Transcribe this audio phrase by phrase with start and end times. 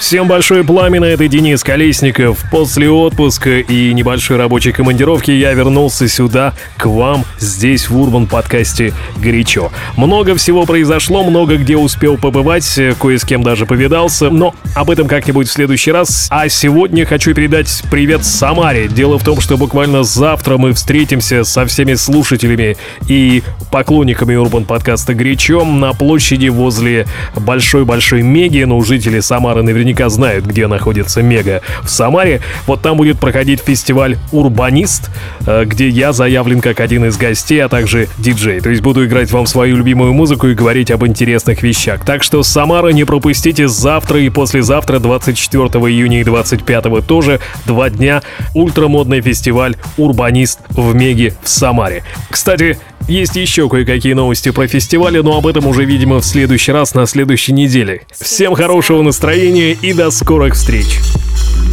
[0.00, 2.42] Всем большое пламя, это Денис Колесников.
[2.50, 8.94] После отпуска и небольшой рабочей командировки я вернулся сюда, к вам, здесь в Урбан подкасте
[9.18, 9.70] «Горячо».
[9.98, 15.06] Много всего произошло, много где успел побывать, кое с кем даже повидался, но об этом
[15.06, 16.28] как-нибудь в следующий раз.
[16.30, 18.88] А сегодня хочу передать привет Самаре.
[18.88, 25.12] Дело в том, что буквально завтра мы встретимся со всеми слушателями и поклонниками Урбан подкаста
[25.12, 27.06] «Горячо» на площади возле
[27.36, 32.40] большой-большой Меги, но жители Самары наверняка наверняка знают, где находится Мега в Самаре.
[32.66, 35.10] Вот там будет проходить фестиваль «Урбанист»,
[35.46, 38.60] э, где я заявлен как один из гостей, а также диджей.
[38.60, 42.04] То есть буду играть вам свою любимую музыку и говорить об интересных вещах.
[42.04, 48.22] Так что Самара не пропустите завтра и послезавтра, 24 июня и 25 тоже, два дня,
[48.54, 52.04] ультрамодный фестиваль «Урбанист» в Меге в Самаре.
[52.30, 52.78] Кстати,
[53.08, 57.06] есть еще кое-какие новости про фестивали, но об этом уже, видимо, в следующий раз на
[57.06, 58.02] следующей неделе.
[58.12, 61.00] Всем хорошего настроения и до скорых встреч.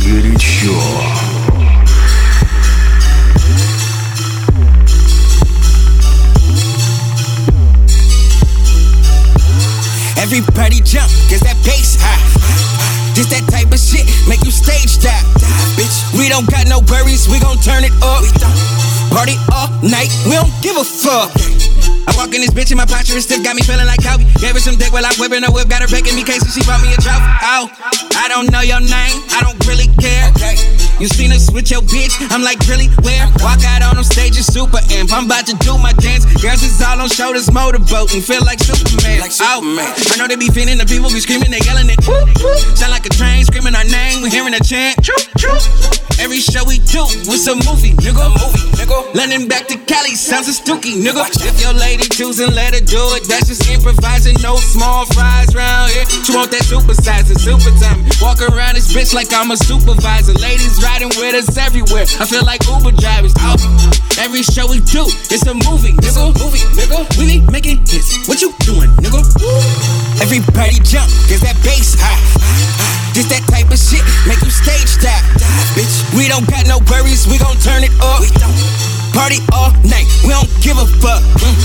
[0.03, 0.73] Горячо.
[10.17, 13.13] Everybody jump, cause that bass high.
[13.15, 15.23] This that type of shit, make you stage dive.
[15.77, 18.86] Bitch, we don't got no worries, we gon' turn it up.
[19.11, 21.31] Party all night, we don't give a fuck.
[22.07, 24.23] I walk in this bitch and my posture is stiff, got me feeling like Kobe.
[24.39, 26.51] Gave her some dick while I'm whipping her whip, got her baking me case and
[26.51, 27.25] she brought me a trophy.
[27.43, 27.67] Oh,
[28.15, 30.31] I don't know your name, I don't really care.
[30.35, 30.76] Okay.
[30.99, 33.29] You seen us with your bitch, I'm like, really, where?
[33.45, 35.13] Walk out on them stages, super amp.
[35.13, 36.25] I'm about to do my dance.
[36.41, 39.21] Girls is all on shoulders, motorboating, feel like Superman.
[39.21, 39.93] Like Superman.
[39.93, 42.01] Oh, I know they be feeling the people be screaming, they yelling it.
[42.73, 44.97] Sound like a train, screaming our name, we hearing a chant.
[46.17, 48.17] Every show we do, it's a movie, nigga.
[48.17, 48.97] A movie, nigga.
[49.13, 51.29] London back to Cali, sounds a stooky, nigga.
[51.45, 53.29] If your lady choosing, let her do it.
[53.29, 56.09] That's just improvising, no small fries round here.
[56.25, 58.01] She want that super size, super time.
[58.17, 60.33] Walk around this bitch like I'm a supervisor.
[60.41, 62.07] Ladies riding with us everywhere.
[62.19, 63.35] I feel like Uber drivers.
[63.43, 63.59] Out.
[64.17, 66.31] Every show we do, it's a movie, nigga.
[66.39, 67.03] Movie, nigga.
[67.19, 68.27] We be making hits.
[68.27, 69.21] What you doing, nigga?
[70.23, 72.17] Everybody jump, cause that bass high.
[73.13, 75.25] Just that type of shit, make you stage dive.
[75.75, 78.23] Bitch, we don't got no worries, we gon' turn it up.
[79.13, 81.21] Party all night, we don't give a fuck.
[81.41, 81.57] Mm.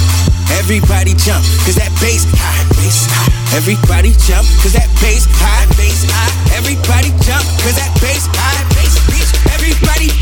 [0.58, 3.56] Everybody jump, cause that bass high, bass high.
[3.56, 6.56] Everybody jump, cause that bass high, bass high.
[6.56, 8.71] Everybody jump, cause that bass high.
[9.84, 10.21] Everybody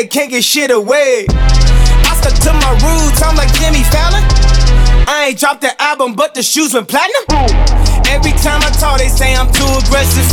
[0.00, 1.26] they can't get shit away.
[1.28, 4.24] I stuck to my roots, I'm like Jimmy Fallon.
[5.04, 7.28] I ain't dropped the album, but the shoes went platinum.
[8.08, 10.24] Every time I talk, they say I'm too aggressive.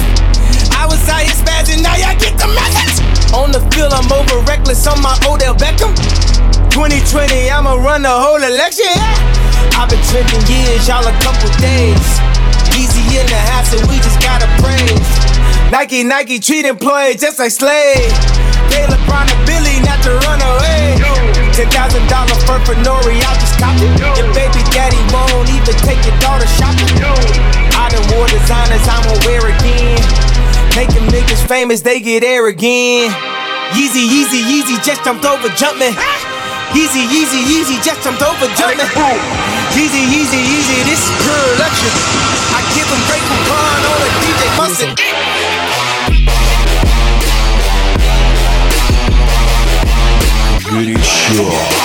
[0.71, 2.95] I was out here spazzing, now y'all get the message.
[3.35, 5.91] On the field, I'm over reckless on my Odell Beckham.
[6.71, 8.87] 2020, I'ma run the whole election.
[8.87, 9.75] Yeah.
[9.75, 12.07] I've been trending years, y'all a couple days.
[12.71, 15.11] Easy in the house, and we just gotta praise.
[15.75, 18.46] Nike, Nike treat employees just like slaves.
[18.71, 20.99] Pay LeBron and Billy not to run away.
[21.53, 22.37] Ten thousand dollar
[22.67, 23.91] for Nori, I'll just cop it.
[24.19, 26.91] Your baby daddy won't even take your daughter shopping.
[27.79, 30.03] I done wore designers, I'm gonna wear again.
[30.97, 33.09] Them niggas famous, they get air again.
[33.71, 35.93] Yeezy, Yeezy, Yeezy, just jumped over Jumpman.
[36.75, 38.83] Easy, easy, easy, just jumped over Jumpman.
[39.73, 41.95] Easy, easy, easy, this is pure luxury.
[42.51, 45.36] I give them great coupon on a DJ
[51.27, 51.76] Show.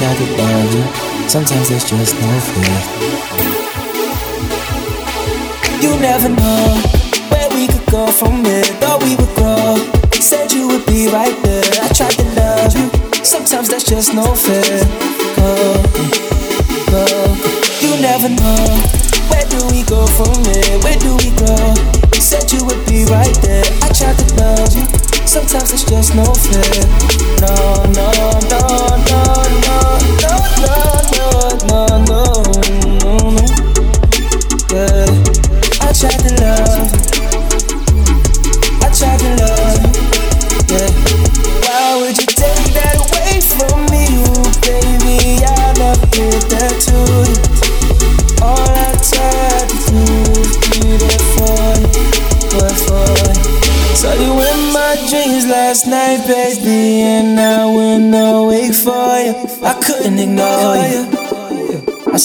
[0.00, 1.28] which I could barely.
[1.28, 2.86] Sometimes there's just no faith.
[5.82, 6.80] You never know
[7.28, 8.64] where we could go from here.
[8.80, 9.76] Thought we would grow.
[10.12, 11.64] Said you would be right there.
[11.82, 12.88] I tried to love you.
[13.24, 14.84] Sometimes there's just no fair.
[15.36, 15.82] Go,
[16.92, 17.04] go.
[17.80, 18.64] You never know.
[19.28, 20.78] Where do we go from here?
[20.80, 21.74] Where do we go?
[22.16, 23.64] Said you would be right there.
[23.82, 24.84] I tried to love you.
[25.26, 26.84] Sometimes it's just no fair.
[27.40, 27.79] No.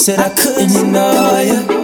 [0.05, 0.93] Said I couldn't
[1.41, 1.74] you.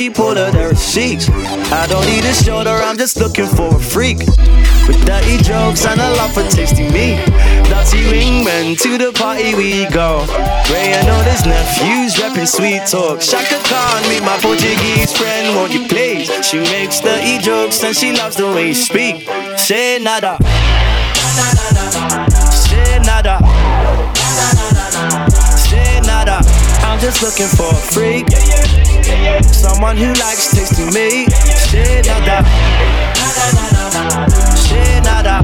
[0.00, 1.28] keep pulling her cheeks.
[1.70, 4.20] I don't need a shoulder, I'm just looking for a freak.
[4.88, 7.20] With dirty jokes and a love for tasty meat.
[7.68, 10.24] Dirty wingman to the party we go.
[10.72, 13.20] Ray and all his nephews rapping sweet talk.
[13.20, 16.32] Chaka Khan, meet my Portuguese friend, won't you please?
[16.48, 19.28] She makes dirty jokes and she loves the way you speak.
[19.58, 20.38] Say nada.
[22.48, 23.36] Say nada.
[25.68, 26.40] Say nada.
[26.88, 28.79] I'm just looking for a freak.
[29.42, 31.26] Someone who likes tasting me.
[31.68, 32.44] Shit, nada.
[34.56, 35.42] Shit, nada.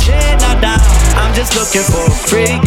[0.00, 0.76] Shit, nada.
[1.16, 2.60] I'm just looking for a freak.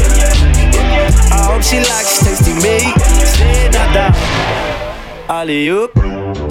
[1.31, 2.93] I hope she likes tasting me.
[3.35, 4.13] Shit, nada.
[5.29, 5.91] Alley oop.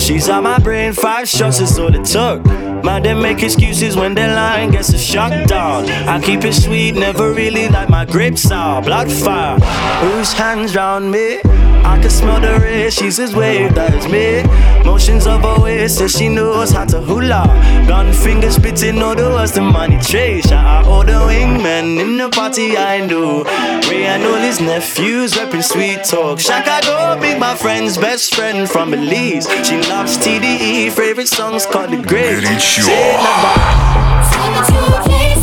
[0.01, 2.45] She's on my brain, five shots is all it took.
[2.83, 5.89] Mind they make excuses when they lie and gets a shot down.
[6.09, 8.81] I keep it sweet, never really like my grapes sour.
[8.83, 9.59] Blood fire,
[10.01, 11.41] whose hands round me?
[11.85, 14.43] I can smell the red, she's his wave, that is me.
[14.85, 17.45] Motions of her waist, so she knows how to hula.
[17.87, 20.51] Gun fingers spitting all the words, the money trace.
[20.51, 23.45] I order wingmen in the party, I know.
[23.89, 26.41] Ray and all his nephews, rapping sweet talk.
[26.41, 29.47] Chicago, big my friend's best friend from Belize.
[29.67, 32.43] She loves TDE, favorite songs called The Great.
[32.69, 35.38] Say it,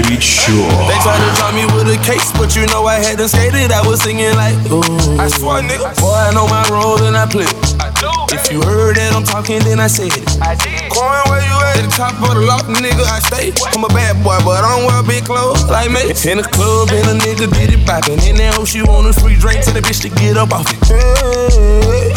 [0.00, 0.56] горячо
[0.88, 3.70] They tried to drop me with a case, but you know I had them skated.
[3.78, 4.82] I was singing like, ooh.
[5.24, 5.88] I swear, nigga.
[6.02, 7.50] Boy, I know my role and I play.
[7.84, 10.24] I do, If you heard that I'm talking, then I said it.
[10.50, 10.90] I did.
[10.94, 11.78] Coin, where you at?
[11.80, 13.46] At the top of the loft, nigga, I stay?
[13.74, 16.02] I'm a bad boy, but I don't wear big clothes like me.
[16.30, 18.18] In the club, and a nigga did it poppin'.
[18.28, 20.66] In that hoe, she want a free drink Tell the bitch to get up off
[20.72, 20.78] it.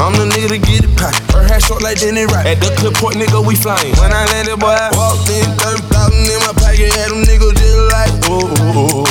[0.03, 2.69] I'm the nigga to get it poppin' Her hair short like Danny Rock At the
[2.79, 6.53] clip point, nigga, we flyin' When I landed, boy, I walked in 30,000 in my
[6.59, 7.62] pocket Had them niggas
[8.03, 9.05] like, oh.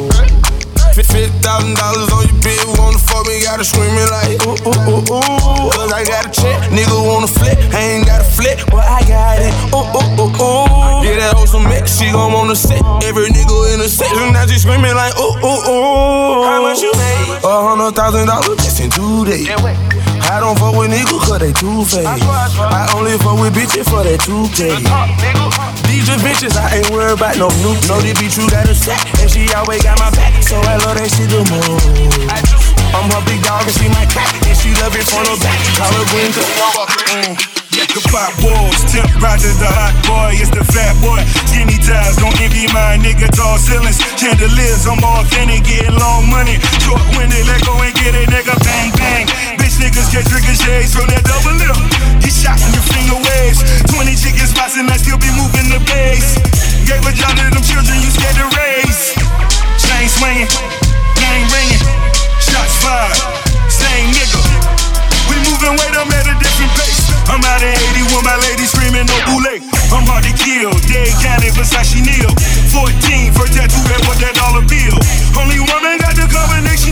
[0.93, 5.01] Fifty thousand dollars on your bill, wanna fuck me, gotta screamin' like ooh ooh ooh
[5.01, 5.73] ooh.
[5.73, 9.01] Cause I got a check, nigga wanna flip, I ain't got a flip, but I
[9.09, 9.55] got it.
[9.73, 11.01] Oh, ooh ooh ooh ooh.
[11.01, 12.85] Yeah, that hoe some mix, she gon' wanna sit.
[13.09, 16.45] Every nigga in the section, now she screamin' like ooh ooh ooh.
[16.45, 17.41] How much you made?
[17.41, 19.49] A hundred thousand dollars just in two days.
[20.31, 22.07] I don't fuck with niggas cause they two faced.
[22.07, 24.77] I only fuck with bitches for that two K.
[25.89, 27.75] These just bitches, I ain't worried about no new.
[27.89, 30.43] Know they be true, got a sack, and she always got my back.
[30.43, 31.87] So I love that shit the most.
[32.93, 35.59] I'm her big dog and she my cat, and she love it from the back.
[35.81, 36.31] Call her Gwen.
[37.17, 37.35] Mm.
[37.73, 41.25] The pop walls, Tip Rogers, the hot boy, it's the fat boy.
[41.49, 43.97] Skinny ties, don't envy my nigga, tall ceilings.
[44.21, 46.61] Chandeliers, I'm authentic, getting long money.
[46.85, 49.62] Short winded, let go and get it, nigga, bang, bang.
[49.83, 51.75] Niggas get trigger shades from that double lip.
[52.23, 53.67] Get shot in your finger waves.
[53.91, 56.39] 20 chicken spots and I still be moving the base.
[56.87, 59.11] Gave a job to them children you scared to raise.
[59.83, 60.47] Chain swinging,
[61.19, 61.83] gang ringing,
[62.39, 63.19] shots fired,
[63.67, 64.39] same nigga.
[65.27, 67.03] We moving weight, I'm at a different pace.
[67.27, 69.51] I'm out at 80 with my lady screaming no boule.
[69.91, 72.31] I'm hard to kill, dead county Versace Neil.
[72.71, 74.95] 14, first tattoo that was that dollar bill.
[75.35, 76.92] Only woman got the combination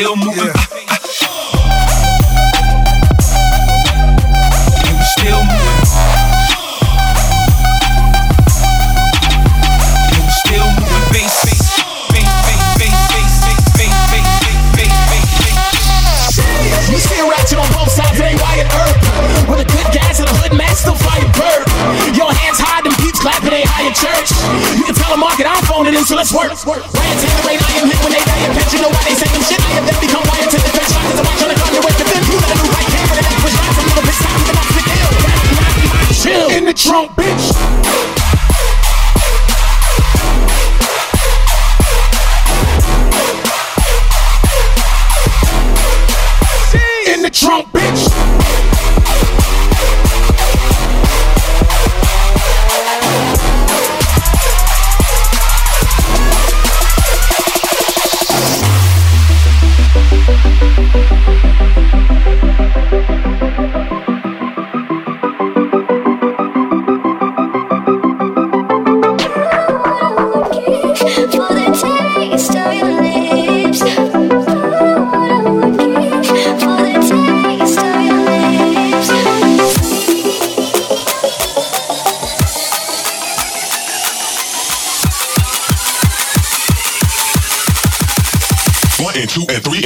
[0.00, 0.48] still moving.
[0.48, 0.69] And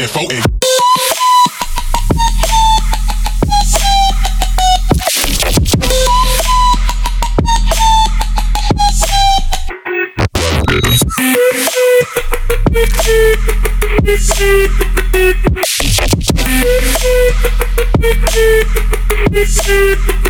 [0.04, 0.20] info.
[0.20, 0.54] info.
[19.66, 20.23] Thank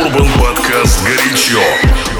[0.00, 2.19] Urban Podcast «Горячо».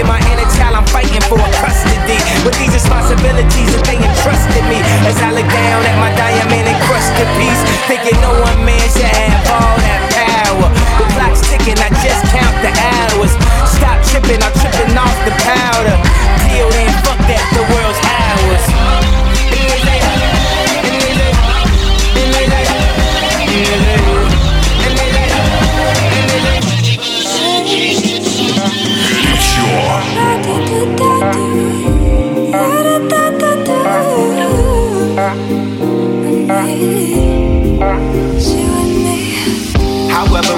[0.00, 0.76] Taking my inner child.
[0.76, 4.80] I'm fighting for a custody with these responsibilities that they entrusted me.
[5.04, 9.44] As I look down at my diamond encrusted piece, thinking no one man should have
[9.52, 10.68] all that power.
[10.96, 13.32] The clock's ticking, I just count the hours.
[13.68, 14.59] Stop tripping, I'm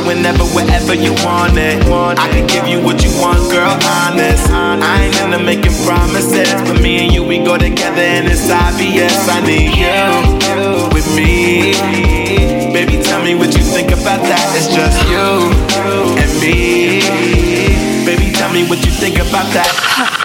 [0.05, 3.71] whenever, wherever you want it, I can give you what you want, girl.
[3.71, 8.51] Honest, I ain't into making promises, but me and you we go together, and it's
[8.51, 9.29] obvious.
[9.29, 11.73] I need you with me,
[12.73, 13.03] baby.
[13.03, 14.47] Tell me what you think about that.
[14.57, 15.51] It's just you
[16.19, 17.01] and me,
[18.05, 18.33] baby.
[18.33, 20.22] Tell me what you think about that.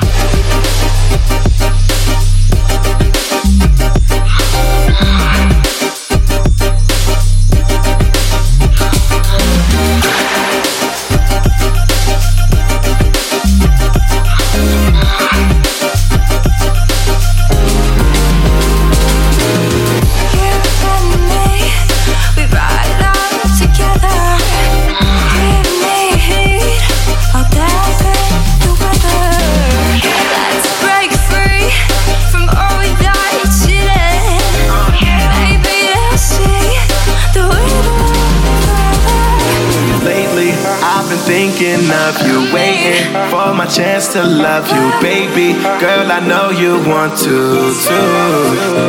[43.69, 45.53] Chance to love you, baby.
[45.80, 47.36] Girl, I know you want to,
[47.84, 48.12] too.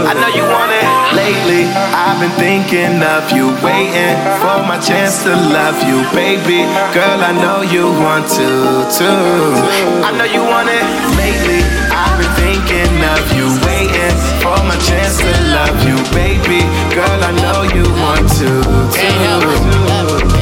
[0.06, 0.86] I know you want it.
[1.18, 6.62] Lately, I've been thinking of you, waiting for my chance to love you, baby.
[6.94, 9.58] Girl, I know you want to, too.
[10.06, 10.84] I know you want it.
[11.18, 11.60] Lately,
[11.90, 16.62] I've been thinking of you, waiting for my chance to love you, baby.
[16.94, 18.50] Girl, I know you want to,
[18.94, 20.37] too.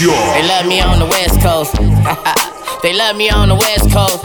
[0.00, 0.16] Pure.
[0.16, 1.76] They love me on the West Coast.
[2.82, 4.24] they love me on the West Coast.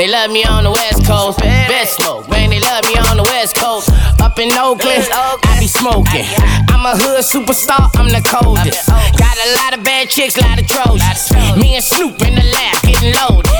[0.00, 1.36] They love me on the West Coast.
[1.68, 2.48] Best smoke, man.
[2.48, 3.92] They love me on the West Coast.
[4.24, 6.24] Up in Oakland, I be smoking.
[6.72, 7.92] I'm a hood superstar.
[7.92, 8.88] I'm the coldest.
[9.20, 11.28] Got a lot of bad chicks, lot of trojans.
[11.60, 13.52] Me and Snoop in the lab, getting loaded.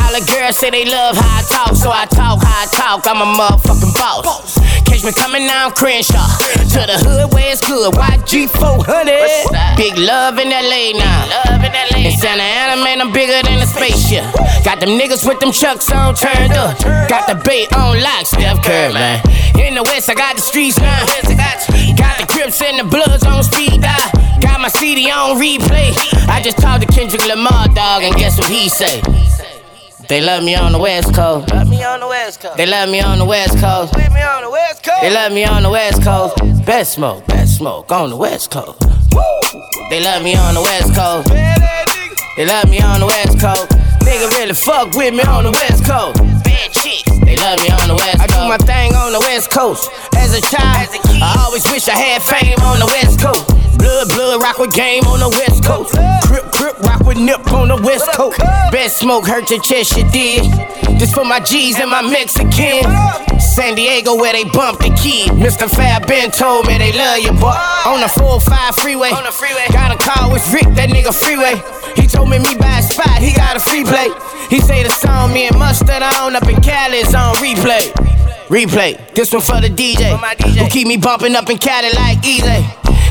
[0.00, 3.04] All the girls say they love how I talk, so I talk how I talk.
[3.04, 4.56] I'm a motherfucking boss.
[4.86, 6.26] Catch me coming down Crenshaw
[6.72, 7.92] to the hood where it's good.
[7.92, 9.76] YG 400.
[9.76, 11.26] Big love in LA now.
[11.96, 14.24] In Santa Ana, man, I'm bigger than a spaceship.
[14.64, 16.78] Got them niggas with them chucks on turned up.
[17.08, 19.20] Got the bait on lock, Steph Curry, man.
[19.58, 21.04] In the West, I got the streets now.
[21.96, 24.10] Got the Crips and the Bloods on speed dial.
[24.40, 25.92] Got my CD on replay.
[26.28, 29.02] I just talked to Kendrick Lamar, dog, and guess what he say?
[30.08, 31.52] They love me on the West Coast.
[31.52, 32.56] Love me on the West Coast.
[32.56, 33.96] They love me on the West Coast.
[33.96, 35.02] Leave me on the West Coast.
[35.02, 36.36] They love me on the West Coast.
[36.64, 38.78] Best smoke, best smoke on the West Coast.
[39.90, 41.28] They love me on the West Coast.
[42.36, 43.66] They love me on the West Coast.
[44.06, 46.22] Nigga really fuck with me on the West Coast.
[46.44, 47.10] Bad chicks.
[47.26, 48.30] They love me on the West Coast.
[48.30, 49.90] I do my thing on the West Coast.
[50.14, 50.86] As a child,
[51.18, 53.65] I always wish I had fame on the West Coast.
[53.78, 55.94] Blood, blood, rock with game on the West Coast.
[56.26, 58.38] Crip, crip, rock with nip on the West Coast.
[58.72, 60.44] Best smoke hurt your chest, you did.
[60.98, 62.84] This for my G's and my Mexican.
[63.40, 65.28] San Diego where they bump the key.
[65.36, 65.68] Mr.
[65.68, 67.56] Fab Ben told me they love you, boy.
[67.86, 69.10] On the 405 freeway.
[69.10, 69.66] On the freeway.
[69.72, 71.60] Got a car with Rick, that nigga freeway.
[72.00, 74.08] He told me me buy a spot, he got a free play.
[74.48, 77.92] He say the song me and Mustard on up in Cali is on replay.
[78.48, 79.14] Replay.
[79.14, 80.16] This one for the DJ.
[80.56, 82.64] Who keep me bumping up in Cali like easy.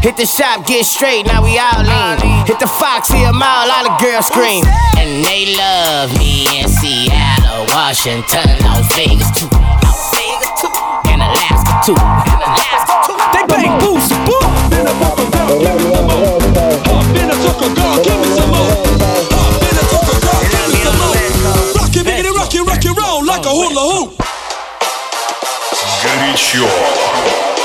[0.05, 2.47] Hit the shop, get straight, now we all lean.
[2.47, 4.65] Hit the Fox, see a mile, all the girls scream.
[4.97, 9.49] And they love me in Seattle, Washington, Las Vegas too.
[9.85, 10.73] Las Vegas too.
[11.13, 11.99] And Alaska too.
[12.01, 13.19] And Alaska too.
[13.37, 14.49] They bang boost, boom.
[14.73, 16.41] Been a fucker, girl, give me some more.
[17.13, 18.73] Been a fucker, girl, give me some more.
[19.61, 21.17] Been a fucker, girl, give me some more.
[21.77, 24.17] Rock it, biggity, rock it, rock it, roll like a hula hoop.
[26.03, 27.64] Горячо.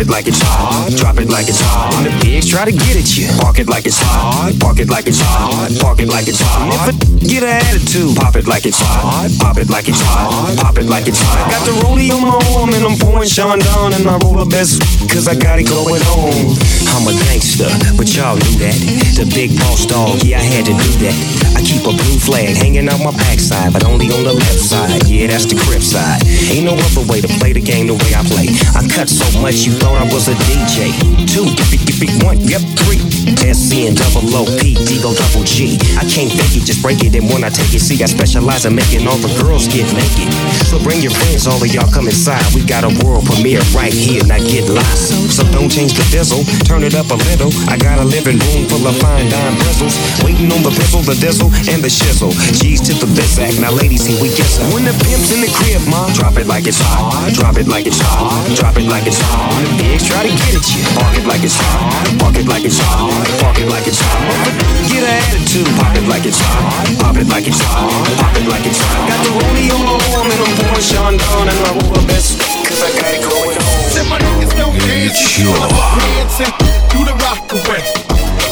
[0.00, 0.88] It like it's hot.
[0.96, 1.92] Drop it like it's hot.
[1.92, 4.56] When the pigs try to get at you, park it like it's hot.
[4.56, 5.68] Park it like it's hot.
[5.76, 6.88] Park it like it's hot.
[6.88, 9.28] If a get an attitude, pop it like it's hot.
[9.36, 10.56] Pop it like it's hot.
[10.56, 11.52] Pop it like it's hot.
[11.52, 14.80] Got the rollie on my arm and I'm pouring Chandon and I roll the best
[15.12, 16.56] cause I got it going on.
[16.96, 17.68] I'm a gangster,
[18.00, 18.80] but y'all knew that.
[19.20, 21.39] The big boss dog, yeah, I had to do that.
[21.60, 25.04] I keep a blue flag hanging out my backside, but only on the left side.
[25.04, 26.24] Yeah, that's the crib side.
[26.48, 28.48] Ain't no other way to play the game the way I play.
[28.72, 30.88] I cut so much you thought I was a DJ.
[31.28, 33.04] Two, it, give it, one, yep, three.
[33.44, 35.76] SC and double O, P, D, go double G.
[36.00, 37.12] I can't fake it, just break it.
[37.12, 40.32] And when I take it, see, I specialize in making all the girls get naked.
[40.64, 42.40] So bring your friends, all of y'all come inside.
[42.56, 45.12] We got a world premiere right here, not get lost.
[45.28, 47.52] So don't change the diesel, turn it up a little.
[47.68, 50.00] I got a living room full of fine dime bristles.
[50.24, 52.32] Waiting on the pistol, the diesel, and the shizzle.
[52.56, 55.82] G's to the bizac, now ladies, see we guess When the pimp's in the crib,
[55.88, 57.32] ma, drop it like it's hot.
[57.34, 58.46] Drop it like it's hot.
[58.56, 59.50] Drop it like it's hot.
[59.62, 60.82] The pigs try to get at you.
[60.96, 62.04] Park it like it's hot.
[62.18, 63.10] Park it like it's hot.
[63.40, 64.70] Park it like it's hot.
[64.88, 65.68] Get an attitude.
[65.76, 66.86] Pop it like it's hot.
[67.00, 67.88] Pop it like it's hot.
[68.18, 69.08] Pop it like it's hot.
[69.08, 72.38] Got the rollie on my arm and I'm pouring Chandon and my rubber best.
[72.66, 73.64] Cause I got it going on.
[73.90, 75.18] Said my niggas don't dance.
[75.18, 75.54] Sure.
[75.98, 76.52] Dancing,
[76.90, 77.82] do the rock away.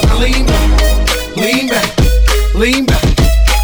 [0.07, 1.87] Now lean back, lean back,
[2.59, 3.03] lean back,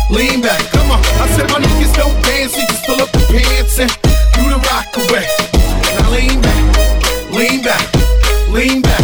[0.08, 0.60] lean back.
[0.70, 1.00] Come on.
[1.18, 2.54] I said my niggas don't dance.
[2.54, 3.90] We just pull up the pants and
[4.38, 5.26] do the rock away.
[5.98, 6.62] Now lean back,
[7.34, 7.82] lean back,
[8.54, 9.02] lean back,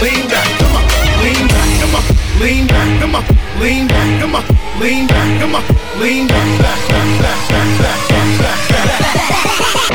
[0.00, 0.48] lean back.
[0.58, 0.84] Come on,
[1.20, 2.04] lean back, come on,
[2.40, 3.24] lean back, come on,
[3.60, 4.44] lean back, come on,
[4.80, 5.64] lean back, come on,
[6.00, 9.90] lean back, back, back, back, back, back, back, back, back.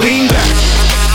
[0.00, 1.09] Lean back.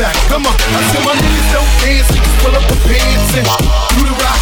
[0.00, 0.16] Back.
[0.32, 0.56] Come on.
[0.56, 3.44] I said my niggas don't dance, we pull up our pants and
[3.92, 4.40] do the rock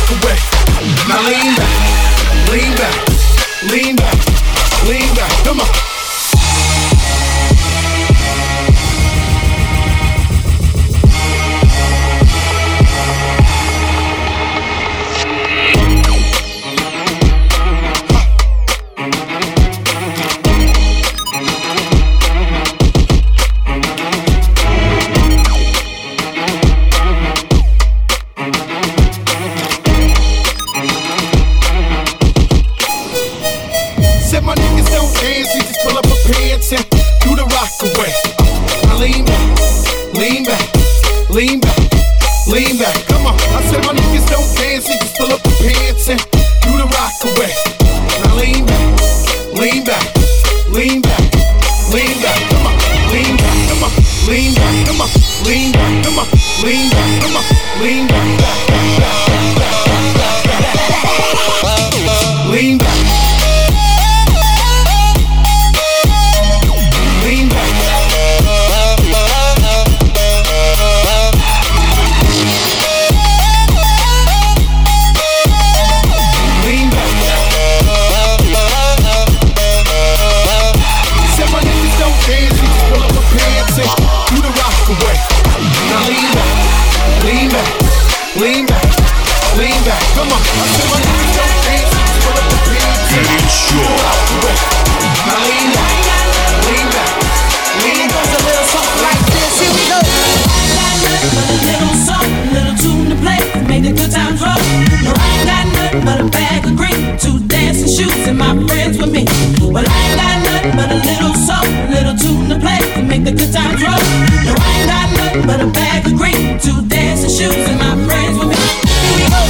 [108.89, 109.25] friends with me.
[109.73, 113.25] Well, I ain't got nothing but a little something, little tune to play, to make
[113.25, 113.93] the good times roll.
[113.93, 117.97] No, I ain't got nothing but a bag of green, two dancing shoes, and my
[118.07, 118.57] friends with me.
[118.57, 119.41] Here we go.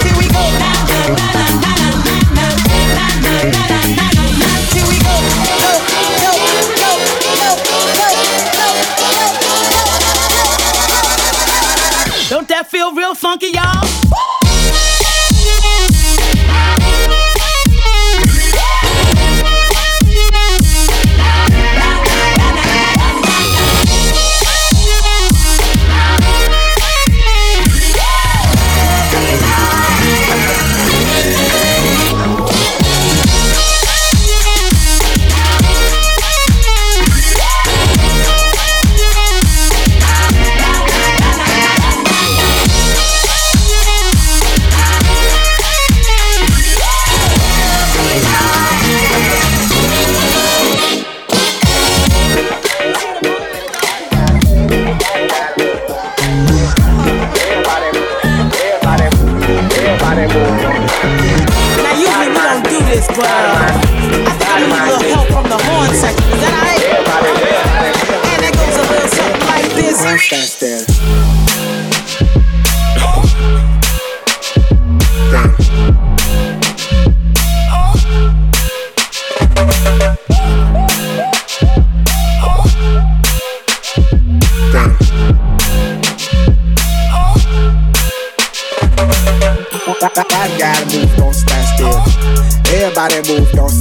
[0.00, 0.16] Here we go.
[0.16, 0.50] Here we go
[12.30, 14.09] Don't that feel real funky, y'all?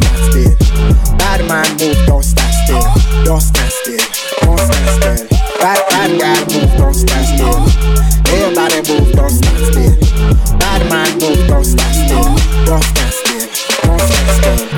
[0.10, 1.18] stand still.
[1.18, 2.84] Bad man move, don't stand still.
[3.24, 3.98] Don't stand still.
[4.42, 5.28] Don't stand still.
[5.60, 7.60] Bad bad guy move, don't stand still.
[8.34, 9.94] Everybody move, don't stand still.
[10.58, 12.24] Bad man move, don't stand still.
[12.66, 13.48] Don't stand still.
[13.84, 14.70] Don't stand still.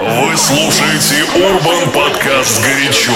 [0.00, 3.12] Вы слушаете Urban Podcast «Горячо».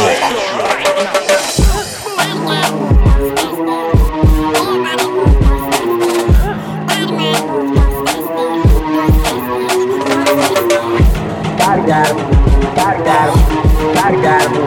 [11.87, 12.17] Got him,
[12.75, 14.65] gotta got him, gotta got him.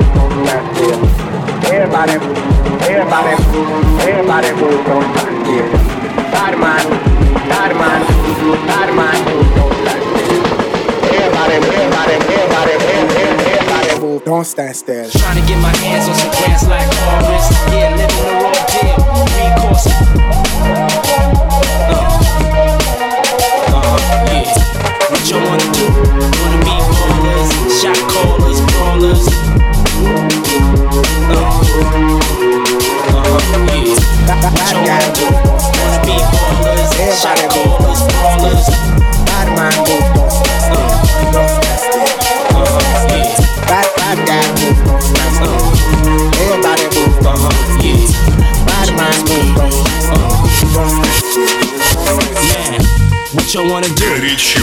[1.65, 2.13] Everybody,
[2.86, 3.34] everybody,
[4.05, 5.68] everybody move, don't stand still.
[6.32, 6.86] Bad man,
[7.49, 8.01] bad man,
[8.68, 10.45] bad man move, don't stand still.
[11.18, 15.09] Everybody, everybody, everybody, everybody, everybody move, don't stand still.
[15.09, 17.49] Trying to get my hands on some grants like Horace.
[17.74, 18.97] Yeah, living the raw deal.
[19.26, 20.16] Three
[28.97, 29.27] brawlers.
[29.27, 30.73] Uh,
[34.29, 34.57] uh-huh, yeah.
[34.57, 35.25] What you wanna do?
[35.79, 36.91] Wanna be ballers,
[37.21, 38.76] shot callers, brawlers.
[53.47, 54.03] Nacho wanna do.
[54.03, 54.59] Горячо.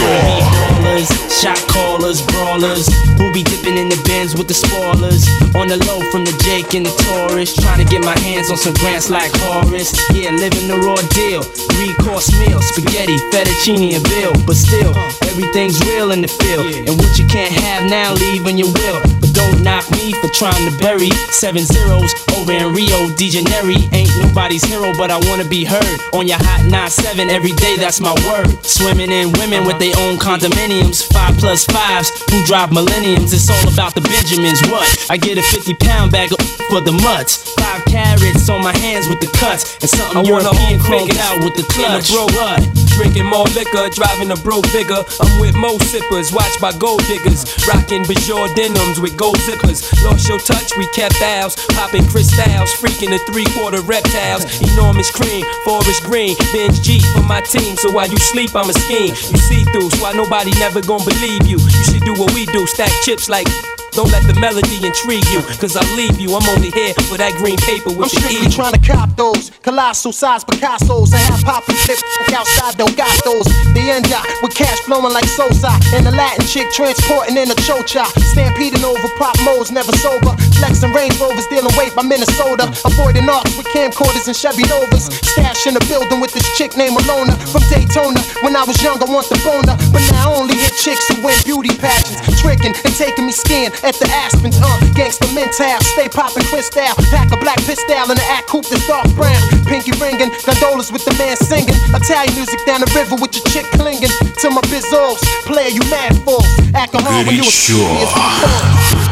[1.41, 5.26] Shot callers, brawlers, who be dipping in the Benz with the spoilers.
[5.55, 8.59] On the low from the Jake and the Taurus, trying to get my hands on
[8.59, 9.93] some grants like Horace.
[10.12, 14.93] Yeah, living the raw deal, three course meal, spaghetti, fettuccine, and bill, but still
[15.35, 16.70] everything's real in the field.
[16.87, 19.03] And what you can't have now, leave when you will.
[19.18, 23.74] But don't knock me for trying to bury seven zeros over in Rio de Janeiro.
[23.91, 25.99] Ain't nobody's hero, but I wanna be heard.
[26.14, 28.47] On your hot 9-7 every day, that's my word.
[28.64, 31.03] Swimming in women with their own condominiums.
[31.03, 33.32] Five plus fives who drive millenniums.
[33.32, 34.62] It's all about the Benjamins.
[34.70, 34.87] What?
[35.11, 36.39] I get a 50 pound bag of
[36.70, 37.51] for the mutts.
[37.59, 39.78] Five carats on my hands with the cuts.
[39.82, 42.11] And something I wanna European cranking out with the in clutch.
[42.11, 42.62] bro What?
[42.95, 45.03] Drinking more liquor, driving a bro bigger.
[45.25, 47.45] I'm with mo sippers, watched by gold diggers.
[47.66, 49.81] Rocking Bajor denims with gold zippers.
[50.05, 51.57] Lost your touch, we kept ours.
[51.72, 54.45] Popping crystals, freaking the three quarter reptiles.
[54.61, 56.37] Enormous cream, forest green.
[56.53, 59.14] Bench G for my team, so while you sleep, I'm a scheme.
[59.14, 61.59] You see through, so why nobody never gonna believe you.
[61.59, 63.49] You should do what we do, stack chips like.
[63.95, 66.35] Don't let the melody intrigue you, cause I'll leave you.
[66.35, 69.55] I'm only here for that green paper with I'm the strictly trying to cop those
[69.63, 72.03] colossal size Picasso's and have pop and flip
[72.35, 72.75] outside.
[72.75, 73.47] Don't got those.
[73.71, 74.11] The end
[74.43, 78.03] with cash flowing like Sosa and the Latin chick transporting in a chocha.
[78.35, 80.35] Stampeding over pop modes, never sober.
[80.59, 82.67] Flexing Range Rovers, dealing weight by Minnesota.
[82.83, 85.07] Avoiding arcs with camcorders and Chevy Novas.
[85.23, 88.19] Stash in the building with this chick named Alona from Daytona.
[88.43, 91.23] When I was young, I want the boner, but now I only hit chicks who
[91.23, 94.57] win beauty pageants, tricking and taking me skiing at the Aspens.
[94.57, 96.82] Uh, gangsta mental, stay popping crystal.
[97.12, 99.39] Pack a black pistol in the act coupe that's dark brown.
[99.68, 101.76] Pinky ringing, gondolas with the man singing.
[101.93, 104.11] Italian music down the river with your chick clinging.
[104.41, 106.49] To my bizzos, player you mad fools.
[106.74, 109.04] Acting hard when you a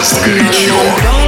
[0.00, 1.19] Подкаст «Горячо».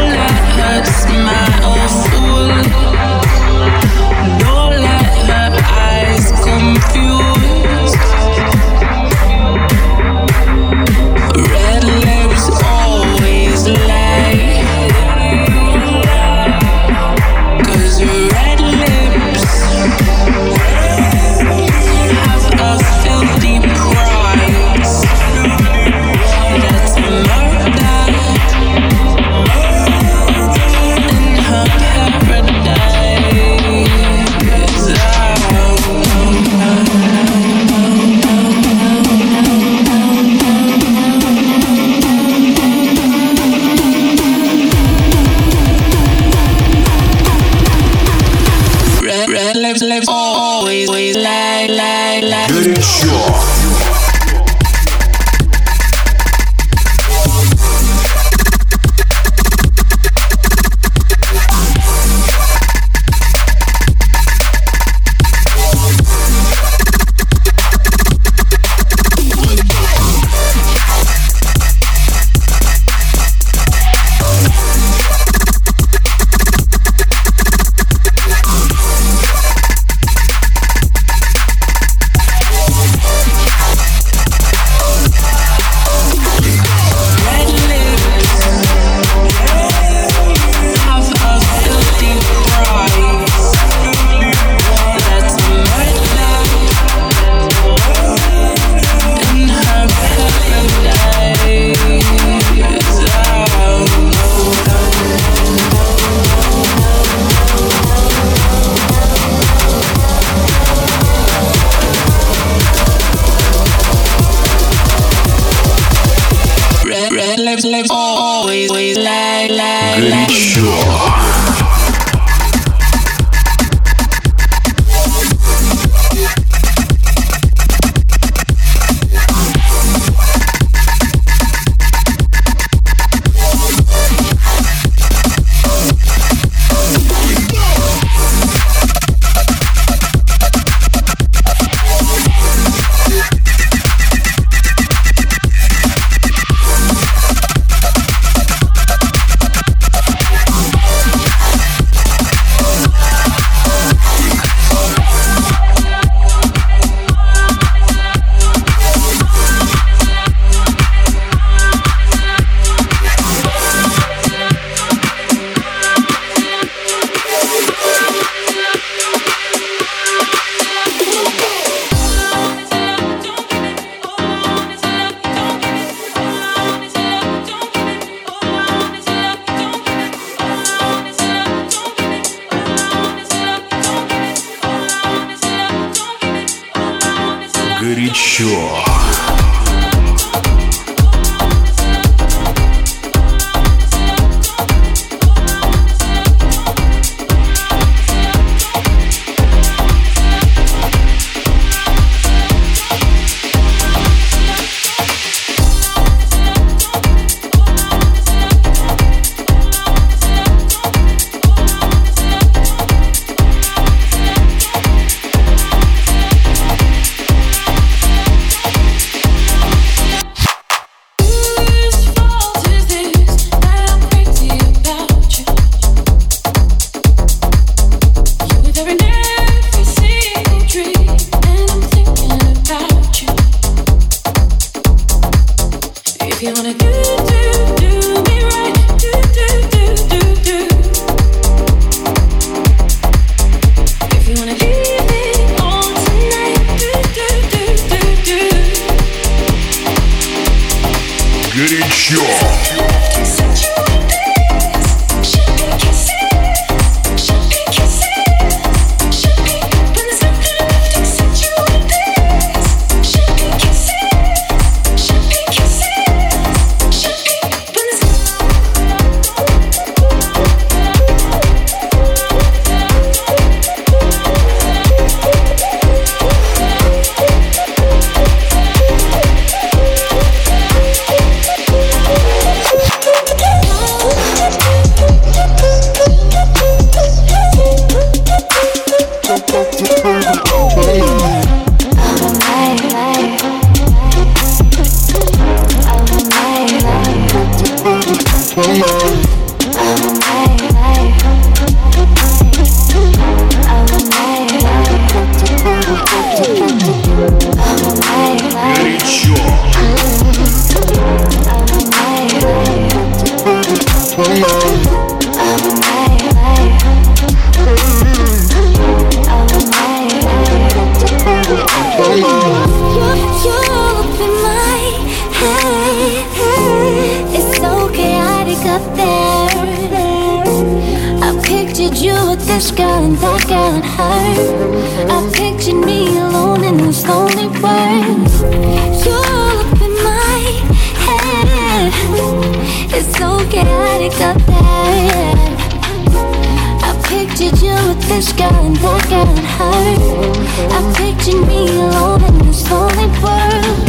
[348.22, 353.88] This girl and that girl I pictured me alone in this alone lonely world.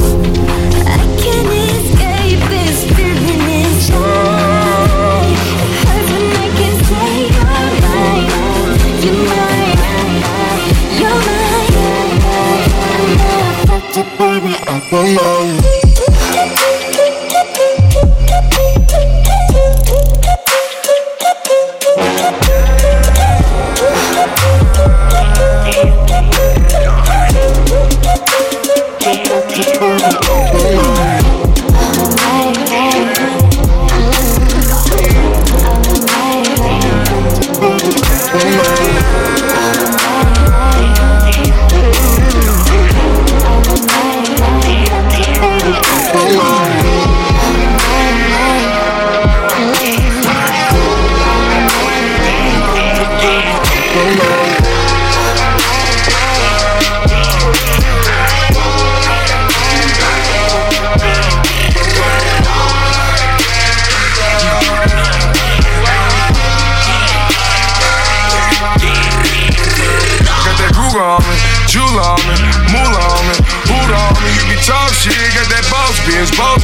[0.86, 5.38] I can't escape this feeling inside.
[5.63, 8.30] It hurts when I can say you're mine.
[9.03, 9.80] You're mine.
[10.99, 11.53] You're mine.
[14.17, 14.53] Baby.
[14.67, 15.83] I belong.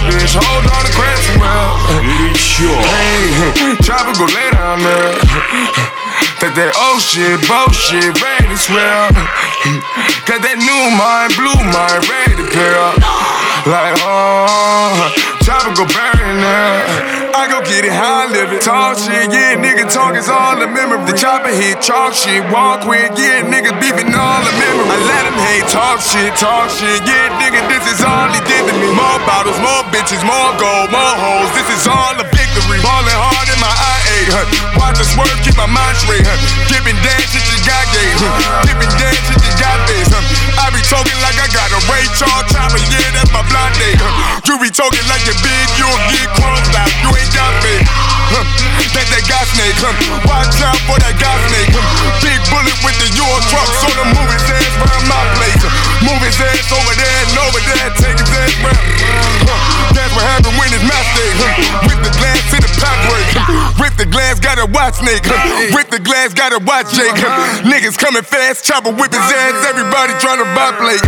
[0.09, 0.35] Bitch.
[0.35, 1.77] Hold on to crazy well.
[2.57, 5.15] Hey, chopper go lay down there.
[6.39, 9.11] That that old shit, bullshit, ready to swear.
[10.23, 12.95] Got that new mind, blue mind, ready to pair up.
[13.67, 17.09] Like, oh, burn there.
[17.33, 18.61] I go get it how I live it.
[18.61, 21.01] Talk shit, yeah, nigga talk is all the memory.
[21.09, 24.85] The chopper hit, talk shit, walk quick, yeah, niggas beefing all the memory.
[24.85, 28.73] I let him hate, talk shit, talk shit, yeah, nigga, this is all he to
[28.77, 28.93] me.
[28.93, 32.77] More bottles, more bitches, more gold, more hoes, this is all a victory.
[32.85, 34.45] Ballin' hard in my IA, huh?
[34.77, 36.37] Watch the swerve, keep my mind straight, huh?
[36.69, 38.67] Giving dance shit you got gay, huh?
[38.69, 40.21] Giving dance shit you got face, huh?
[40.61, 43.08] I be talking like I got a Ray Charles chopper, yeah,
[43.59, 44.41] that's my blind day, huh?
[44.47, 47.75] You be talking like you're big, you'll get crossed out, you ain't got me.
[48.89, 49.77] That that gas snake?
[50.25, 51.71] Watch out for that gas snake?
[52.23, 55.63] Big bullet with the Euro truck, so the move his ass round my place.
[56.25, 58.81] his ass over there and over there, take his ass round.
[59.93, 61.31] That's what happened when it's my day?
[61.85, 63.75] Rip the glass to the pop break, huh?
[63.83, 65.75] Rip the glass, gotta watch snake, huh?
[65.75, 67.11] Rip the glass, gotta watch Jake.
[67.11, 67.67] Uh-huh.
[67.67, 71.03] Niggas coming fast, chopper whip his ass, everybody trying to buy plate.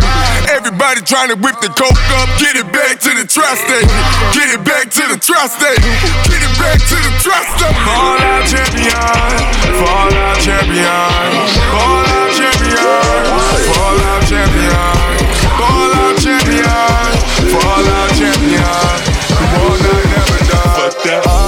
[0.52, 3.88] Everybody trying to whip the coke up, get it back to the tri-state.
[4.36, 5.80] Get it back to the tri-state.
[6.28, 7.76] Get it back to the tri-state.
[7.88, 8.92] Fall out champion,
[9.80, 10.84] fall out champion,
[11.72, 12.76] fall out champion,
[13.72, 14.92] fall out champion,
[15.56, 17.12] fall out champion,
[17.48, 19.12] fall out champion.
[19.32, 20.70] The war night never done.
[20.76, 21.41] Fuck that.